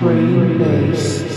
[0.00, 1.29] Brain Bass.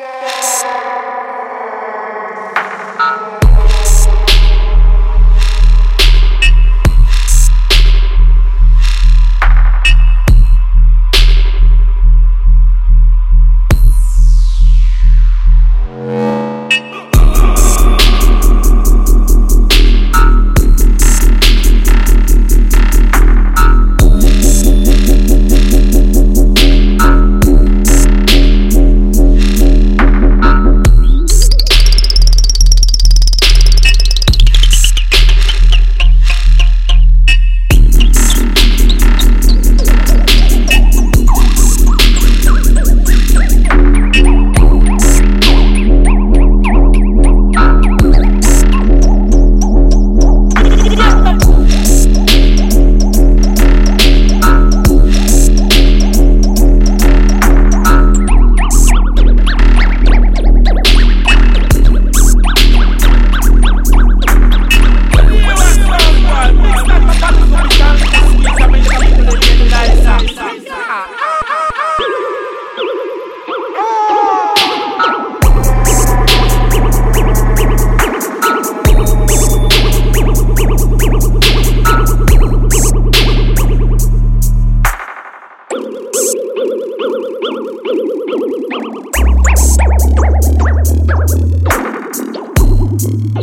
[0.00, 0.29] Yeah.